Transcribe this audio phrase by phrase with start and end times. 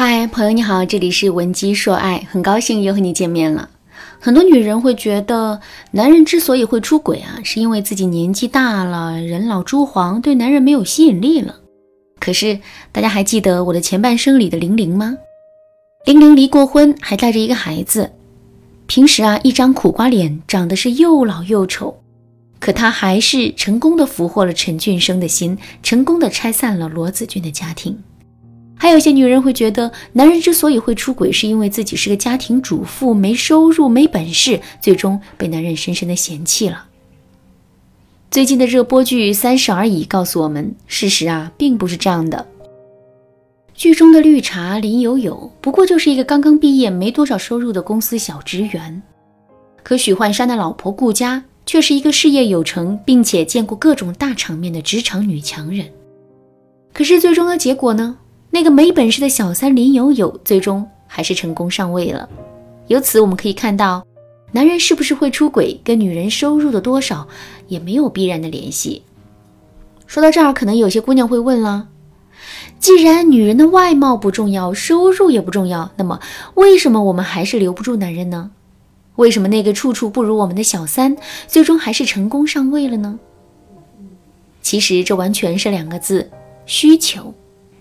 [0.00, 3.68] 嗨，朋友你好，这里是文姬说爱，很高兴又和你见面了。
[4.20, 11.56] 很多女人会觉得，男人之所以会出轨啊，是因为自己年纪大了，人老珠黄，对男人没有吸引力了。
[12.20, 12.60] 可是
[12.92, 15.16] 大家还记得我的前半生里的玲玲吗？
[16.04, 18.12] 玲玲离过婚，还带着一个孩子，
[18.86, 21.98] 平时啊一张苦瓜脸，长得是又老又丑。
[22.60, 27.98] 可她还是成功的俘获了陈俊生的心，成功的拆散了罗子君的家庭。
[28.78, 36.86] 还有些女人会觉得，男人之所以会出轨，是因为自己是个家庭主妇，没收入、没本事，最终被男人深深的嫌弃了。
[38.30, 42.46] 最近的热播剧《三十而已》告诉我们，事实啊，并不是这样的。
[43.74, 49.02] 剧中的绿茶林有有，不过就是一个刚刚毕业、没多少收入的公司小职员，
[49.82, 55.86] 可许幻山的老婆顾佳却是一个事业有成，并且见过各种大场面的职场女强人。
[56.92, 58.18] 可是最终的结果呢？
[58.50, 62.28] 那个没本事的小三林有有，最终还是成功上位了。
[62.86, 64.06] 由此我们可以看到，
[64.52, 67.28] 男人是不是会出轨，跟女人收入的多少
[67.66, 69.02] 也没有必然的联系。
[70.06, 71.88] 说到这儿，可能有些姑娘会问了：
[72.78, 76.18] 既然女人的外貌不重要，收入也不重要，那么
[76.54, 78.50] 为什么我们还是留不住男人呢？
[79.16, 83.18] 为什么那个处处不如我们的小三，最终还是成功上位了呢？
[84.62, 86.30] 其实这完全是两个字：
[86.64, 87.34] 需求。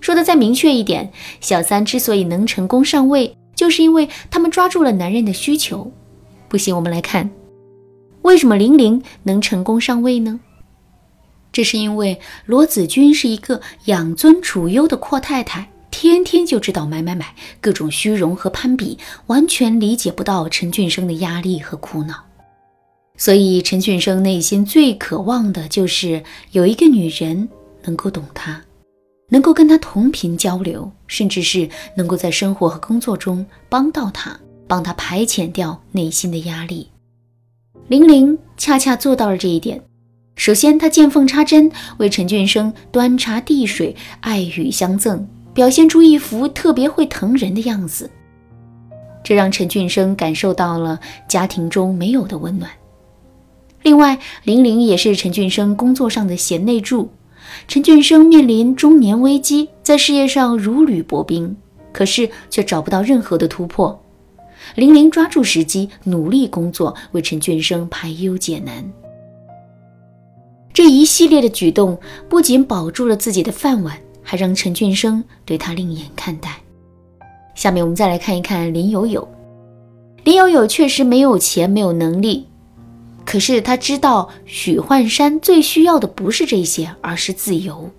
[0.00, 5.92] 说的再明确一点，小三之所以能成功上位，就是因为他们抓住了男人的需求。
[6.48, 7.30] 不行，我们来看，
[8.22, 10.40] 为什么玲玲能成功上位呢？
[11.50, 22.14] 这是因为罗子君是一个养尊处优的阔太太，天天就知道买买买，各种虚荣和攀比，完全理解不到陈俊生的压力和苦恼。
[23.16, 27.48] 所以陈俊生内心最渴望的就是有一个女人
[27.82, 28.62] 能够懂他。
[29.28, 36.88] 能够跟他同频交流，甚至是能够在生活和工作中帮到他，帮他排遣掉内心的压力。
[37.88, 39.82] 玲玲恰恰做到了这一点。
[40.36, 48.08] 首先，她见缝插针，为陈俊生端茶递水，爱语相赠，表现出一副特别会疼人的样子，
[49.24, 52.70] 这让陈俊生感受到了家庭中没有的温暖。
[53.82, 57.10] 另外，玲玲也是陈俊生工作上的贤内助。
[57.66, 61.56] 陈俊生面临中年危机，在事业上如履薄冰，
[61.92, 63.98] 可是却找不到任何的突破。
[64.74, 68.84] 玲玲抓住时机，努力工作，为陈俊生排忧解难。
[70.72, 71.98] 这一系列的举动
[72.28, 76.56] 不仅保住了自己的饭碗，还让陈俊生对他另眼看待。
[77.54, 79.26] 下面我们再来看一看林有有。
[80.24, 82.46] 林有有确实没有钱，没有能力。
[83.30, 87.90] 可是他知道许幻山最需要的不是这些，而是自由。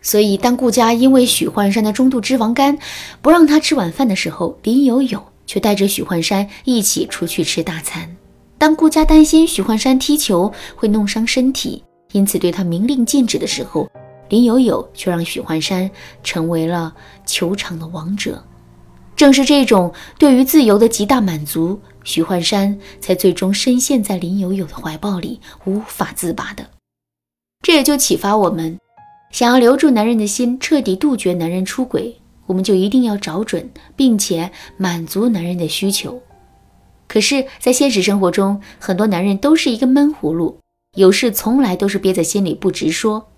[0.00, 2.78] 所以当顾家因为许幻山的中度脂肪肝
[3.20, 8.16] 不让他吃晚饭的时候，林有有却带着许幻山一起出去吃大餐。
[8.56, 11.82] 当顾家担心许幻山踢球会弄伤身体，
[12.12, 13.90] 因此对他明令禁止的时候，
[14.28, 15.90] 林有有却让许幻山
[16.22, 16.94] 成为了
[17.26, 18.40] 球场的王者。
[19.16, 21.80] 正是这种对于自由的极大满足。
[22.04, 26.66] 许幻山才最终深陷在林有有的怀抱里，无法自拔的。
[27.62, 28.78] 这也就启发我们，
[29.30, 36.20] 想要留住男人的心，彻底杜绝男人出轨，我们就一定要找准，并且满足男人的需求。
[37.06, 40.58] 可是，在现实生活中，很多男人都是一个闷葫芦，
[40.96, 43.28] 有事从来都是憋在心里不直说。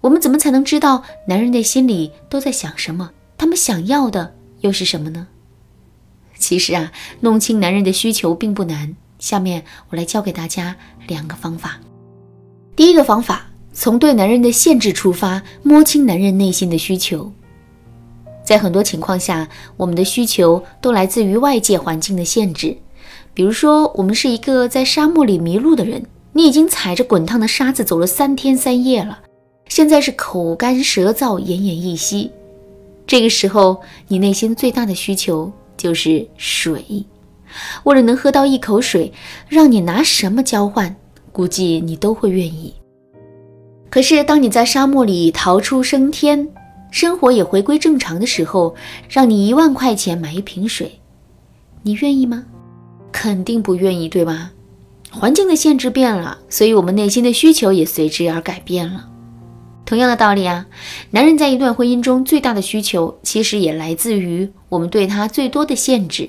[0.00, 3.10] 我们怎么才能知道男人的心里都在想什么？
[3.36, 5.26] 他们想要的又是什么呢？
[6.38, 8.94] 其实啊，弄清男人的需求并不难。
[9.18, 11.80] 下面我来教给大家两个方法。
[12.76, 17.32] 第一个方法，从对男人的限制出发，摸清男人内心的需求。
[18.44, 22.76] 在很多情况下，我们的需求都来自于外界环境的限制。
[23.32, 29.20] 比如说，我们是一个在沙漠里迷路的人，你已经踩着滚烫的沙子走了三天三夜了，
[29.68, 32.30] 现在是口干舌燥、奄奄一息。
[33.06, 35.50] 这个时候，你内心最大的需求。
[35.76, 37.04] 就是水，
[37.84, 39.12] 为了能喝到一口水，
[39.48, 40.94] 让你拿什么交换，
[41.32, 42.74] 估计你都会愿意。
[43.90, 46.48] 可是，当你在沙漠里逃出升天，
[46.90, 48.74] 生活也回归正常的时候，
[49.08, 50.98] 让你一万块钱买一瓶水，
[51.82, 52.44] 你愿意吗？
[53.12, 54.50] 肯定不愿意，对吧？
[55.12, 59.08] 环境的限制变了，所以我们内心的需求也随之而改变了。
[59.86, 60.66] 同样的道理啊，
[61.10, 66.28] 男人在一段婚姻中最大的需求，其实也来自于我们对他最多的限制。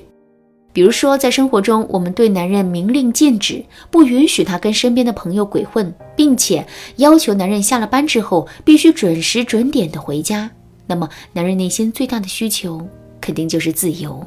[0.72, 6.66] 比如说，在生活中，我们对男人明令禁止，不允许他跟身边的朋友鬼混，并且
[6.96, 10.50] 要求男人下了班之后必须准时准点的回家。
[10.86, 12.86] 那么男人内心最大的需求
[13.22, 14.22] 肯定就是自由。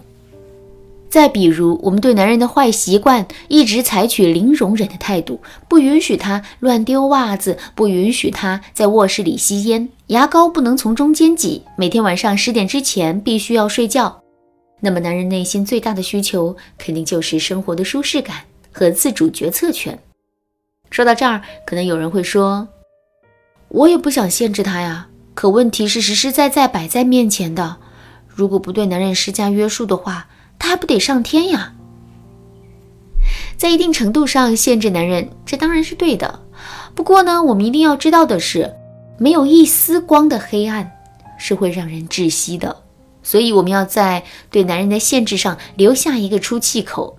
[1.10, 14.22] 再比如，我们对男人的坏习惯一直采取零容忍的态度，不允许他乱丢袜子，不允许他在卧室里吸烟，牙膏不能从中间挤，每天晚上十点之前必须要睡觉。
[14.82, 18.38] 那么，男人内心最大的需求肯定就是生活的舒适感
[18.72, 19.98] 和自主决策权。
[20.92, 22.68] 说到这儿，可能有人会说
[23.70, 27.78] ：“我也不想限制他呀，可问题是实实在在摆在面前的，
[28.28, 30.28] 如果不对男人施加约束的话。”
[30.70, 31.74] 他还不得上天呀？
[33.58, 36.42] 在一定程度上限制男人，这当然是对的。
[36.94, 38.72] 不过呢，我们一定要知道的是，
[39.18, 40.92] 没有一丝光的黑暗
[41.40, 42.84] 是会让人窒息的。
[43.24, 47.18] 所以，我们要在对男人的限制上留下一个出气口。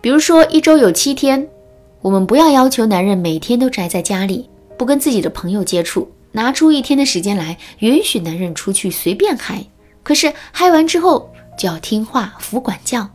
[0.00, 1.48] 比如说，一周有七天，
[2.02, 9.64] 我们不要要求男人每天都宅在家里，不跟自己的朋友接触，拿出一天的时间来，允许男人出去随便嗨。
[10.02, 13.06] 可是嗨完之后，就要听话服管教，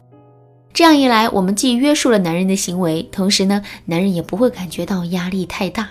[0.74, 5.90] 这样一来，我们既约束了男人的行为，同时呢，男人也不会感觉到压力太大，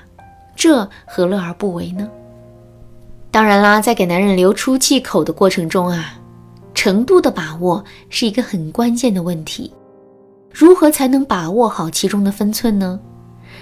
[0.54, 2.06] 这何乐而不为呢？
[3.30, 6.20] 当然啦，在给男人留出气口的过程中啊，
[6.74, 9.72] 程度的把握是一个很关键的问题。
[10.52, 13.00] 如何才能把握好其中的分寸呢？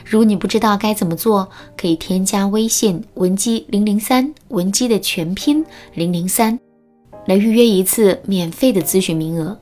[0.05, 5.65] 如你不知道该怎么做，可以添加微信文姬零零三，文姬的全拼
[5.95, 6.59] 零零三。
[7.27, 9.59] 来预约一次免费的咨询名额。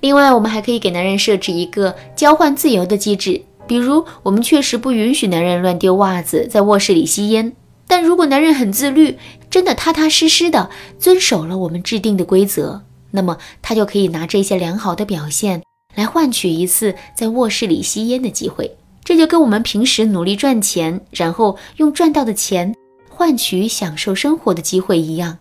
[0.00, 7.52] 另外，我们还可以给男人设置一个交换自由的机制，比如我们确实不允许男人乱丢袜子，在卧室里吸烟。
[7.86, 9.18] 但如果男人很自律，
[9.50, 15.62] 真的踏踏实实的遵守了我们制定的规则，那么他就可以拿这些良好的表现
[15.94, 18.76] 来换取一次在卧室里吸烟的机会。
[19.04, 22.74] 这就跟我们平时努力赚钱，然后用赚到的钱
[23.10, 25.38] 换取享受生活的机会一样。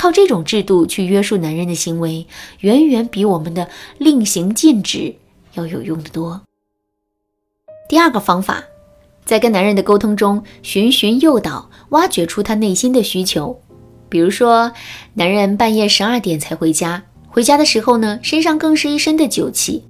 [0.00, 2.26] 靠这种制度去约束男人的行为，
[2.60, 3.68] 远远比我们的
[3.98, 5.14] 令行禁止
[5.52, 6.40] 要有用的多。
[7.86, 8.64] 第二个方法，
[9.26, 13.60] 在跟男人的沟通中，循循诱导，挖掘出他内心的需求。
[14.08, 14.72] 比如说，
[15.12, 19.84] 男人半夜十二点才回家，回家的时候呢，身上更是一身的酒气。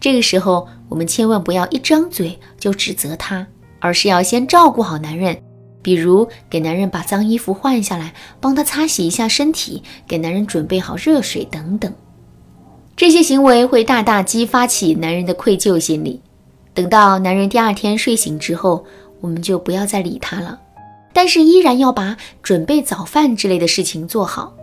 [0.00, 3.46] 这个时候，我们千万不要一张嘴就指责他，
[3.78, 5.38] 而是要先照顾好男人。
[5.82, 11.90] 比如给男人把脏衣服换下来，帮他擦洗一下身体，给男人准备好热水等等，
[12.96, 16.20] 这些行为会大大激发起男人的愧疚心理。
[16.74, 18.84] 等到男人第二天睡醒之后，
[19.22, 20.60] 我们就不要再理他了，
[21.14, 24.54] 但是依然要把准备早饭之类的事情做好。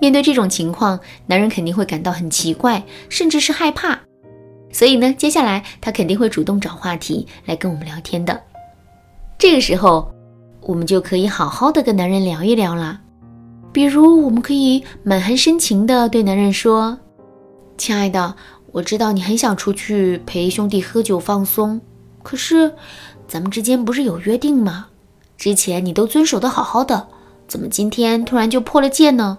[0.00, 3.98] 面对这种情况，男人肯定会感到很奇怪，甚至是害怕。
[4.72, 8.40] 所以呢，接下来他肯定会主动找话题来跟我们聊天的。
[9.36, 10.08] 这个时候。
[10.62, 13.00] 我们就可以好好的跟男人聊一聊了，
[13.72, 16.98] 比如我们可以满含深情的对男人说
[17.78, 18.36] ：“亲爱的，
[18.72, 21.80] 我知道你很想出去陪兄弟喝酒放松，
[22.22, 22.72] 可是
[23.26, 24.86] 咱们之间不是有约定吗？
[25.36, 27.08] 之前你都遵守的好好的，
[27.48, 29.38] 怎么今天突然就破了戒呢？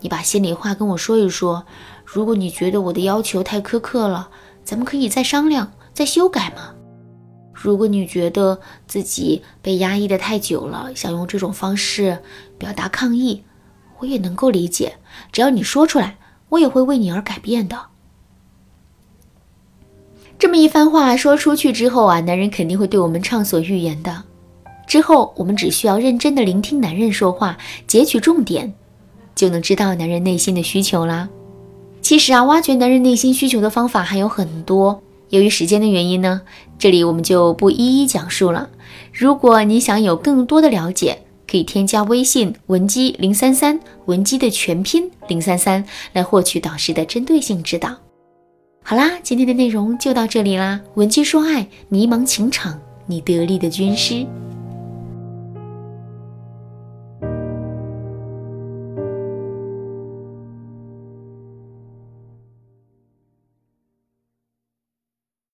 [0.00, 1.64] 你把心里话跟我说一说，
[2.04, 4.30] 如果你觉得我的要求太苛刻了，
[4.64, 6.73] 咱们可以再商量，再修改嘛。”
[7.64, 12.18] 如果你觉得自己被压抑的太久了，想用这种方式
[12.58, 13.42] 表达抗议，
[14.00, 14.96] 我也能够理解。
[15.32, 16.18] 只要你说出来，
[16.50, 17.86] 我也会为你而改变的。
[20.38, 24.24] 这么一番话说出去之后啊，男人肯定会对我们畅所欲言的。
[24.86, 27.56] 之后我们只需要认真的聆听男人说话，
[27.86, 28.74] 截取重点，
[29.34, 31.30] 就能知道男人内心的需求啦。
[32.02, 35.02] 其实啊，挖掘男人内心需求的方法还有很多。
[35.34, 36.42] 由于时间的原因呢，
[36.78, 38.70] 这里我们就不一一讲述了。
[39.12, 41.18] 如果你想有更多的了解，
[41.50, 47.96] 可以添加微信文姬零三三，文姬的全拼零三三，来获取导师的针对性指导。
[48.84, 50.80] 好啦，今天的内容就到这里啦。
[50.94, 54.24] 文姬说爱，迷茫情场，你得力的军师。